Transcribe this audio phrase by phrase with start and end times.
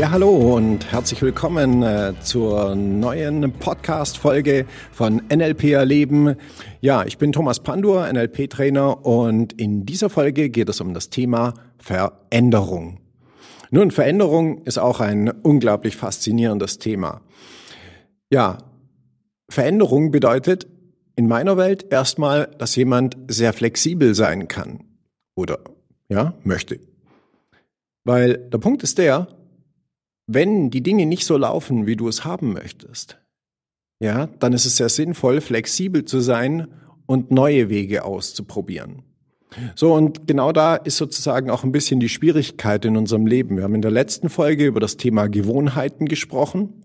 [0.00, 6.36] Ja, hallo und herzlich willkommen äh, zur neuen Podcast-Folge von NLP Erleben.
[6.80, 11.52] Ja, ich bin Thomas Pandur, NLP-Trainer und in dieser Folge geht es um das Thema
[11.76, 13.00] Veränderung.
[13.70, 17.20] Nun, Veränderung ist auch ein unglaublich faszinierendes Thema.
[18.30, 18.56] Ja,
[19.50, 20.66] Veränderung bedeutet
[21.14, 24.82] in meiner Welt erstmal, dass jemand sehr flexibel sein kann
[25.34, 25.58] oder
[26.08, 26.80] ja, möchte.
[28.04, 29.28] Weil der Punkt ist der,
[30.32, 33.18] wenn die Dinge nicht so laufen, wie du es haben möchtest,
[34.00, 36.68] ja, dann ist es sehr sinnvoll, flexibel zu sein
[37.06, 39.02] und neue Wege auszuprobieren.
[39.74, 43.56] So, und genau da ist sozusagen auch ein bisschen die Schwierigkeit in unserem Leben.
[43.56, 46.84] Wir haben in der letzten Folge über das Thema Gewohnheiten gesprochen.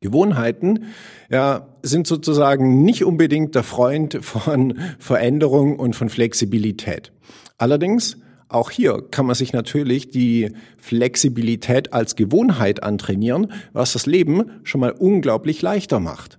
[0.00, 0.86] Gewohnheiten
[1.30, 7.12] ja, sind sozusagen nicht unbedingt der Freund von Veränderung und von Flexibilität.
[7.58, 8.16] Allerdings
[8.50, 14.80] auch hier kann man sich natürlich die Flexibilität als Gewohnheit antrainieren, was das Leben schon
[14.80, 16.38] mal unglaublich leichter macht.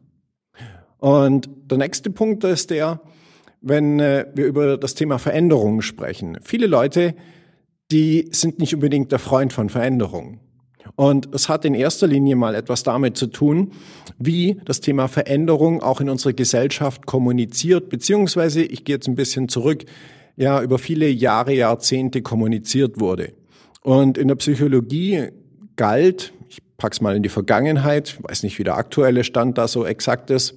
[0.98, 3.02] Und der nächste Punkt ist der,
[3.62, 6.38] wenn äh, wir über das Thema Veränderungen sprechen.
[6.44, 7.16] Viele Leute,
[7.92, 10.39] die sind nicht unbedingt der Freund von Veränderungen.
[10.95, 13.72] Und es hat in erster Linie mal etwas damit zu tun,
[14.17, 19.48] wie das Thema Veränderung auch in unserer Gesellschaft kommuniziert, beziehungsweise ich gehe jetzt ein bisschen
[19.48, 19.86] zurück,
[20.42, 23.34] ja über viele Jahre, Jahrzehnte kommuniziert wurde.
[23.84, 25.28] Und in der Psychologie
[25.75, 29.86] galt, ich pack's mal in die Vergangenheit, weiß nicht, wie der aktuelle Stand da so
[29.86, 30.56] exakt ist,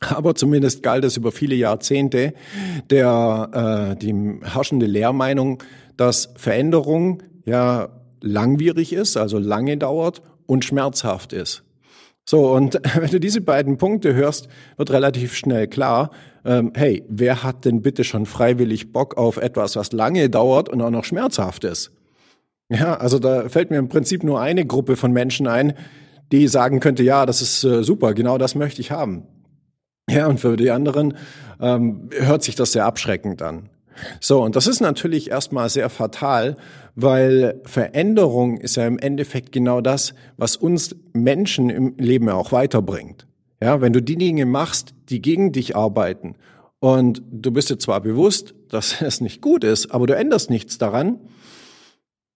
[0.00, 2.34] aber zumindest galt es über viele Jahrzehnte
[2.90, 5.62] der äh, die herrschende Lehrmeinung,
[5.96, 7.90] dass Veränderung ja
[8.20, 11.63] langwierig ist, also lange dauert und schmerzhaft ist.
[12.24, 16.10] So, und wenn du diese beiden Punkte hörst, wird relativ schnell klar,
[16.44, 20.80] ähm, hey, wer hat denn bitte schon freiwillig Bock auf etwas, was lange dauert und
[20.82, 21.92] auch noch schmerzhaft ist?
[22.68, 25.74] Ja, also da fällt mir im Prinzip nur eine Gruppe von Menschen ein,
[26.32, 29.24] die sagen könnte, ja, das ist äh, super, genau das möchte ich haben.
[30.08, 31.14] Ja, und für die anderen
[31.60, 33.70] ähm, hört sich das sehr abschreckend an.
[34.20, 36.56] So, und das ist natürlich erstmal sehr fatal,
[36.94, 43.26] weil Veränderung ist ja im Endeffekt genau das, was uns Menschen im Leben auch weiterbringt.
[43.62, 46.34] Ja, wenn du die Dinge machst, die gegen dich arbeiten
[46.80, 50.78] und du bist dir zwar bewusst, dass es nicht gut ist, aber du änderst nichts
[50.78, 51.18] daran,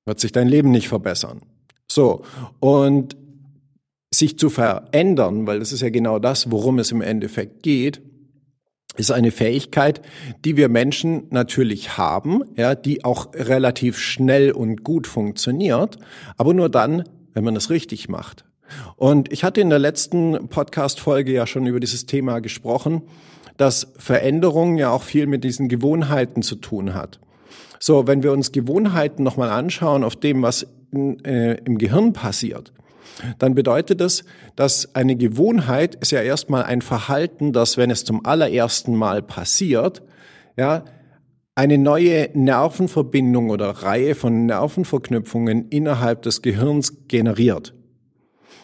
[0.06, 1.42] wird sich dein Leben nicht verbessern.
[1.90, 2.22] So,
[2.60, 3.16] und
[4.12, 8.00] sich zu verändern, weil das ist ja genau das, worum es im Endeffekt geht,
[8.98, 10.02] ist eine Fähigkeit,
[10.44, 15.98] die wir Menschen natürlich haben, ja, die auch relativ schnell und gut funktioniert,
[16.36, 17.04] aber nur dann,
[17.34, 18.44] wenn man es richtig macht.
[18.96, 23.02] Und ich hatte in der letzten Podcast-Folge ja schon über dieses Thema gesprochen,
[23.56, 27.18] dass Veränderung ja auch viel mit diesen Gewohnheiten zu tun hat.
[27.80, 32.72] So, wenn wir uns Gewohnheiten nochmal anschauen auf dem, was in, äh, im Gehirn passiert,
[33.38, 34.24] dann bedeutet es,
[34.56, 40.02] dass eine Gewohnheit ist ja erstmal ein Verhalten, das, wenn es zum allerersten Mal passiert,
[40.56, 40.84] ja,
[41.54, 47.74] eine neue Nervenverbindung oder Reihe von Nervenverknüpfungen innerhalb des Gehirns generiert.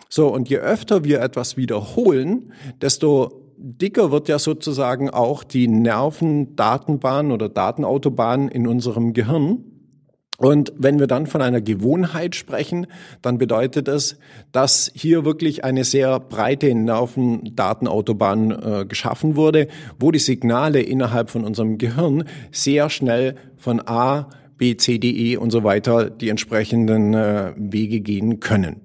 [0.08, 7.32] So, und je öfter wir etwas wiederholen, desto dicker wird ja sozusagen auch die Nervendatenbahn
[7.32, 9.64] oder Datenautobahn in unserem Gehirn.
[10.36, 12.88] Und wenn wir dann von einer Gewohnheit sprechen,
[13.22, 14.18] dann bedeutet es,
[14.50, 19.68] dass hier wirklich eine sehr breite Nervendatenautobahn äh, geschaffen wurde,
[20.00, 24.28] wo die Signale innerhalb von unserem Gehirn sehr schnell von A,
[24.58, 28.80] B, C, D, E und so weiter die entsprechenden äh, Wege gehen können.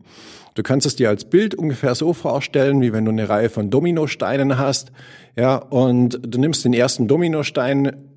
[0.54, 3.70] Du kannst es dir als Bild ungefähr so vorstellen, wie wenn du eine Reihe von
[3.70, 4.92] Dominosteinen hast,
[5.36, 8.09] ja, und du nimmst den ersten Dominostein,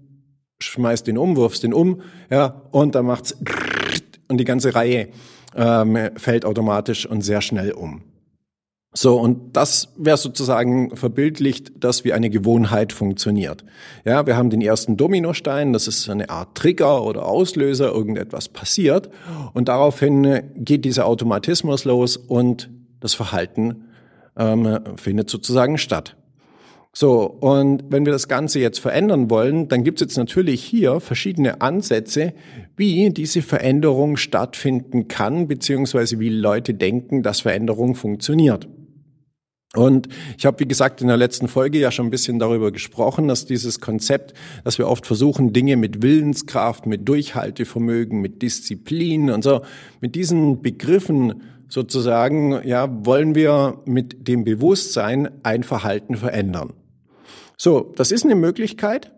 [0.62, 3.36] schmeißt den um, wirfst den um, ja, und dann macht's
[4.28, 5.08] und die ganze Reihe
[5.54, 8.02] ähm, fällt automatisch und sehr schnell um.
[8.94, 13.64] So, und das wäre sozusagen verbildlicht, dass wie eine Gewohnheit funktioniert.
[14.04, 19.08] Ja, wir haben den ersten Dominostein, das ist eine Art Trigger oder Auslöser, irgendetwas passiert
[19.54, 22.68] und daraufhin geht dieser Automatismus los und
[23.00, 23.84] das Verhalten
[24.36, 26.16] ähm, findet sozusagen statt.
[26.94, 31.00] So, und wenn wir das Ganze jetzt verändern wollen, dann gibt es jetzt natürlich hier
[31.00, 32.34] verschiedene Ansätze,
[32.76, 38.68] wie diese Veränderung stattfinden kann, beziehungsweise wie Leute denken, dass Veränderung funktioniert.
[39.74, 43.26] Und ich habe, wie gesagt, in der letzten Folge ja schon ein bisschen darüber gesprochen,
[43.26, 44.34] dass dieses Konzept,
[44.64, 49.62] dass wir oft versuchen, Dinge mit Willenskraft, mit Durchhaltevermögen, mit Disziplin und so,
[50.02, 56.74] mit diesen Begriffen sozusagen, ja, wollen wir mit dem Bewusstsein ein Verhalten verändern.
[57.64, 59.12] So, das ist eine Möglichkeit.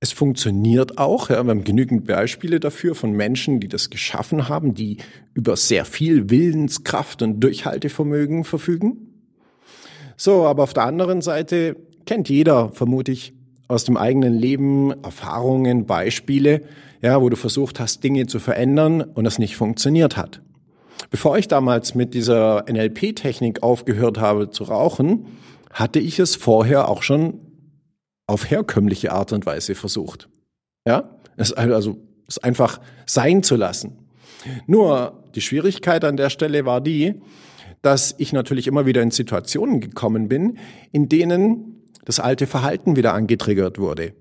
[0.00, 1.28] Es funktioniert auch.
[1.28, 4.96] Ja, wir haben genügend Beispiele dafür von Menschen, die das geschaffen haben, die
[5.34, 9.28] über sehr viel Willenskraft und Durchhaltevermögen verfügen.
[10.16, 11.76] So, aber auf der anderen Seite
[12.06, 13.34] kennt jeder, vermute ich,
[13.68, 16.62] aus dem eigenen Leben Erfahrungen, Beispiele,
[17.02, 20.40] ja, wo du versucht hast, Dinge zu verändern und das nicht funktioniert hat.
[21.10, 25.26] Bevor ich damals mit dieser NLP-Technik aufgehört habe zu rauchen,
[25.70, 27.45] hatte ich es vorher auch schon
[28.26, 30.28] auf herkömmliche Art und Weise versucht.
[30.86, 33.98] Ja, es also es einfach sein zu lassen.
[34.66, 37.20] Nur die Schwierigkeit an der Stelle war die,
[37.82, 40.58] dass ich natürlich immer wieder in Situationen gekommen bin,
[40.92, 44.12] in denen das alte Verhalten wieder angetriggert wurde.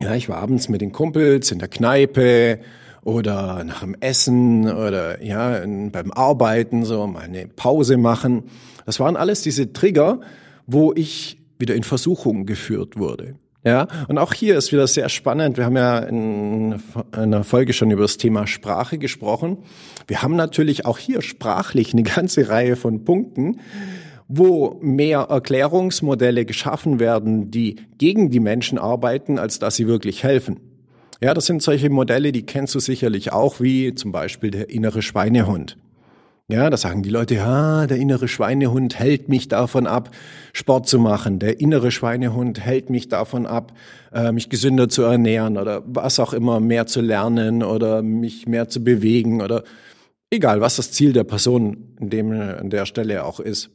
[0.00, 2.60] Ja, ich war abends mit den Kumpels in der Kneipe
[3.02, 8.44] oder nach dem Essen oder ja, beim Arbeiten so mal eine Pause machen.
[8.84, 10.20] Das waren alles diese Trigger,
[10.66, 13.36] wo ich wieder in Versuchung geführt wurde.
[13.64, 15.56] Ja, und auch hier ist wieder sehr spannend.
[15.56, 16.80] Wir haben ja in
[17.10, 19.58] einer Folge schon über das Thema Sprache gesprochen.
[20.06, 23.58] Wir haben natürlich auch hier sprachlich eine ganze Reihe von Punkten,
[24.28, 30.60] wo mehr Erklärungsmodelle geschaffen werden, die gegen die Menschen arbeiten, als dass sie wirklich helfen.
[31.20, 35.02] Ja, das sind solche Modelle, die kennst du sicherlich auch, wie zum Beispiel der innere
[35.02, 35.76] Schweinehund.
[36.48, 40.12] Ja, da sagen die Leute, ja, der innere Schweinehund hält mich davon ab,
[40.52, 41.40] Sport zu machen.
[41.40, 43.72] Der innere Schweinehund hält mich davon ab,
[44.12, 48.68] äh, mich gesünder zu ernähren oder was auch immer, mehr zu lernen oder mich mehr
[48.68, 49.64] zu bewegen oder
[50.30, 53.70] egal, was das Ziel der Person in dem, an der Stelle auch ist.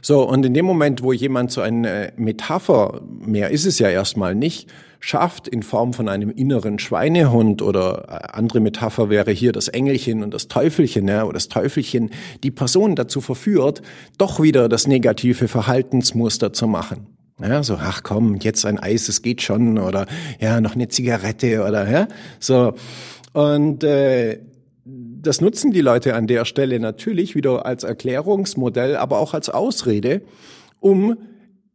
[0.00, 4.34] So, und in dem Moment, wo jemand so eine Metapher, mehr ist es ja erstmal
[4.34, 4.68] nicht,
[5.00, 10.22] schafft in Form von einem inneren Schweinehund oder äh, andere Metapher wäre hier das Engelchen
[10.22, 12.10] und das Teufelchen, ja, oder das Teufelchen,
[12.42, 13.82] die Person dazu verführt,
[14.16, 17.08] doch wieder das negative Verhaltensmuster zu machen.
[17.40, 20.06] Ja, so, ach komm, jetzt ein Eis, es geht schon, oder
[20.38, 22.08] ja, noch eine Zigarette, oder ja,
[22.38, 22.74] so.
[23.32, 24.38] Und äh,
[25.22, 30.22] das nutzen die Leute an der Stelle natürlich wieder als Erklärungsmodell, aber auch als Ausrede,
[30.80, 31.16] um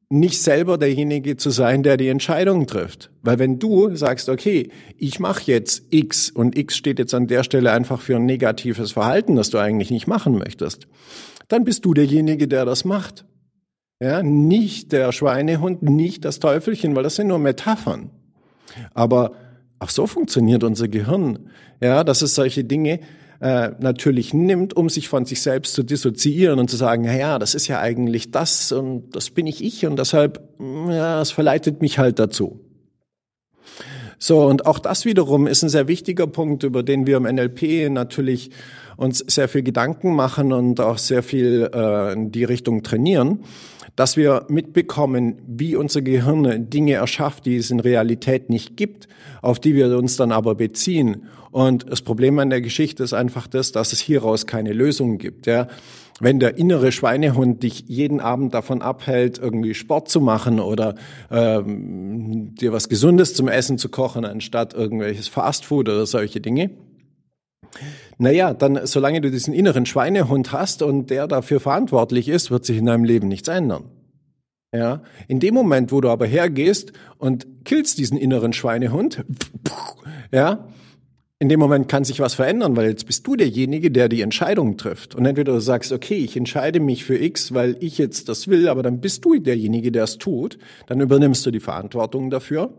[0.10, 3.12] nicht selber derjenige zu sein, der die Entscheidung trifft.
[3.22, 7.44] Weil wenn du sagst, okay, ich mache jetzt X und X steht jetzt an der
[7.44, 10.88] Stelle einfach für ein negatives Verhalten, das du eigentlich nicht machen möchtest,
[11.50, 13.26] dann bist du derjenige, der das macht.
[14.00, 18.12] Ja, nicht der Schweinehund, nicht das Teufelchen, weil das sind nur Metaphern.
[18.94, 19.34] Aber
[19.80, 21.50] auch so funktioniert unser Gehirn.
[21.82, 23.00] Ja, dass es solche Dinge
[23.40, 27.56] äh, natürlich nimmt, um sich von sich selbst zu dissoziieren und zu sagen, ja, das
[27.56, 31.82] ist ja eigentlich das und das bin ich ich und deshalb, mm, ja, es verleitet
[31.82, 32.67] mich halt dazu.
[34.20, 37.90] So, und auch das wiederum ist ein sehr wichtiger Punkt, über den wir im NLP
[37.92, 38.50] natürlich
[38.96, 43.44] uns sehr viel Gedanken machen und auch sehr viel äh, in die Richtung trainieren,
[43.96, 49.08] dass wir mitbekommen, wie unser Gehirn Dinge erschafft, die es in Realität nicht gibt,
[49.42, 51.28] auf die wir uns dann aber beziehen
[51.58, 55.48] und das Problem an der Geschichte ist einfach das, dass es hieraus keine Lösung gibt.
[55.48, 55.68] Ja.
[56.20, 60.96] Wenn der innere Schweinehund dich jeden Abend davon abhält, irgendwie Sport zu machen oder
[61.30, 66.72] ähm, dir was Gesundes zum Essen zu kochen, anstatt irgendwelches Fastfood oder solche Dinge,
[68.18, 72.78] naja, dann solange du diesen inneren Schweinehund hast und der dafür verantwortlich ist, wird sich
[72.78, 73.86] in deinem Leben nichts ändern.
[74.74, 79.24] Ja, in dem Moment, wo du aber hergehst und killst diesen inneren Schweinehund,
[80.32, 80.68] ja,
[81.40, 84.76] in dem Moment kann sich was verändern, weil jetzt bist du derjenige, der die Entscheidung
[84.76, 85.14] trifft.
[85.14, 88.68] Und entweder du sagst, okay, ich entscheide mich für X, weil ich jetzt das will,
[88.68, 90.58] aber dann bist du derjenige, der es tut.
[90.88, 92.74] Dann übernimmst du die Verantwortung dafür.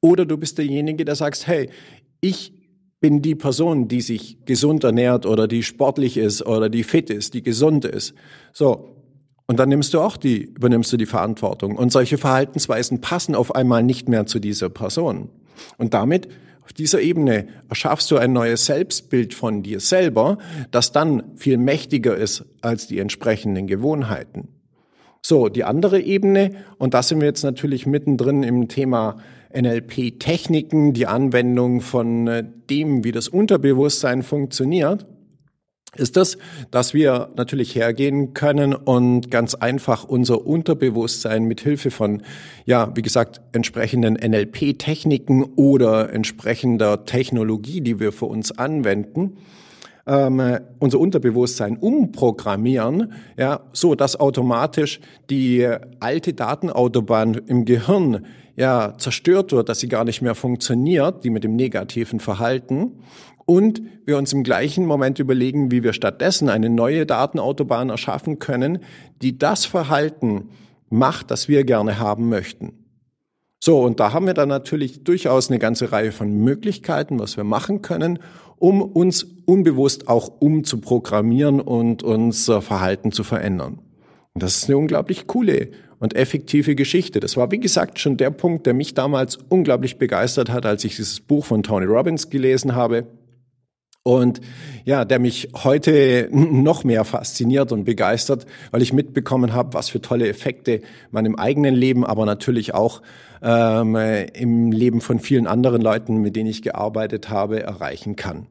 [0.00, 1.68] Oder du bist derjenige, der sagst, hey,
[2.22, 2.54] ich
[3.00, 7.34] bin die Person, die sich gesund ernährt oder die sportlich ist oder die fit ist,
[7.34, 8.14] die gesund ist.
[8.54, 8.96] So.
[9.46, 11.76] Und dann nimmst du auch die, übernimmst du die Verantwortung.
[11.76, 15.28] Und solche Verhaltensweisen passen auf einmal nicht mehr zu dieser Person.
[15.76, 16.28] Und damit
[16.72, 20.38] auf dieser Ebene erschaffst du ein neues Selbstbild von dir selber,
[20.70, 24.48] das dann viel mächtiger ist als die entsprechenden Gewohnheiten.
[25.20, 29.18] So, die andere Ebene, und da sind wir jetzt natürlich mittendrin im Thema
[29.54, 35.06] NLP-Techniken, die Anwendung von äh, dem, wie das Unterbewusstsein funktioniert
[35.96, 36.38] ist das,
[36.70, 42.22] dass wir natürlich hergehen können und ganz einfach unser Unterbewusstsein mit Hilfe von,
[42.64, 49.36] ja, wie gesagt, entsprechenden NLP-Techniken oder entsprechender Technologie, die wir für uns anwenden,
[50.06, 55.68] ähm, unser Unterbewusstsein umprogrammieren, ja, so dass automatisch die
[56.00, 58.24] alte Datenautobahn im Gehirn
[58.56, 62.92] ja zerstört wird, dass sie gar nicht mehr funktioniert, die mit dem negativen Verhalten
[63.44, 68.78] und wir uns im gleichen Moment überlegen, wie wir stattdessen eine neue Datenautobahn erschaffen können,
[69.20, 70.48] die das Verhalten
[70.88, 72.72] macht, das wir gerne haben möchten.
[73.60, 77.44] So, und da haben wir dann natürlich durchaus eine ganze Reihe von Möglichkeiten, was wir
[77.44, 78.18] machen können,
[78.56, 83.78] um uns unbewusst auch umzuprogrammieren und unser Verhalten zu verändern.
[84.34, 85.70] Und das ist eine unglaublich coole
[86.00, 87.20] und effektive Geschichte.
[87.20, 90.96] Das war, wie gesagt, schon der Punkt, der mich damals unglaublich begeistert hat, als ich
[90.96, 93.06] dieses Buch von Tony Robbins gelesen habe
[94.02, 94.40] und
[94.84, 100.00] ja, der mich heute noch mehr fasziniert und begeistert, weil ich mitbekommen habe, was für
[100.00, 100.80] tolle Effekte
[101.10, 103.02] man im eigenen Leben, aber natürlich auch
[103.42, 108.46] ähm, im Leben von vielen anderen Leuten, mit denen ich gearbeitet habe, erreichen kann.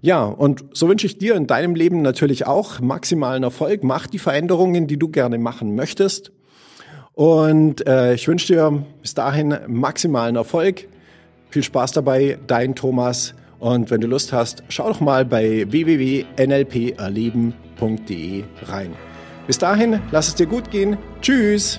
[0.00, 3.82] Ja, und so wünsche ich dir in deinem Leben natürlich auch maximalen Erfolg.
[3.82, 6.32] Mach die Veränderungen, die du gerne machen möchtest.
[7.12, 10.86] Und äh, ich wünsche dir bis dahin maximalen Erfolg.
[11.50, 13.34] Viel Spaß dabei, dein Thomas.
[13.60, 18.94] Und wenn du Lust hast, schau doch mal bei www.nlperleben.de rein.
[19.46, 20.96] Bis dahin, lass es dir gut gehen.
[21.20, 21.78] Tschüss.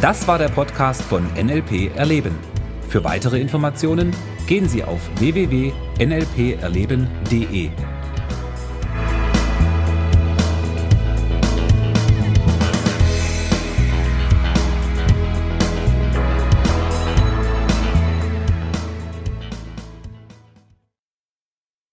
[0.00, 2.38] Das war der Podcast von NLP Erleben.
[2.88, 4.14] Für weitere Informationen
[4.46, 7.70] gehen Sie auf www.nlperleben.de.